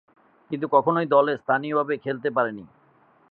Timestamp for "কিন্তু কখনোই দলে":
0.51-1.33